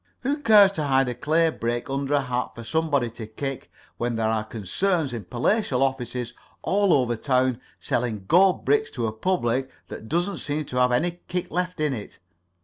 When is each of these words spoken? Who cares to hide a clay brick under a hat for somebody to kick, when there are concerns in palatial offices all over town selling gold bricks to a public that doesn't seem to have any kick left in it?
Who 0.23 0.37
cares 0.41 0.71
to 0.71 0.85
hide 0.85 1.09
a 1.09 1.13
clay 1.13 1.51
brick 1.51 1.87
under 1.87 2.15
a 2.15 2.21
hat 2.21 2.55
for 2.55 2.63
somebody 2.63 3.11
to 3.11 3.27
kick, 3.27 3.69
when 3.97 4.15
there 4.15 4.29
are 4.31 4.43
concerns 4.43 5.13
in 5.13 5.25
palatial 5.25 5.83
offices 5.83 6.33
all 6.63 6.91
over 6.91 7.15
town 7.15 7.61
selling 7.79 8.25
gold 8.27 8.65
bricks 8.65 8.89
to 8.97 9.05
a 9.05 9.13
public 9.13 9.69
that 9.89 10.09
doesn't 10.09 10.39
seem 10.39 10.65
to 10.65 10.77
have 10.77 10.91
any 10.91 11.21
kick 11.27 11.51
left 11.51 11.79
in 11.79 11.93
it? 11.93 12.17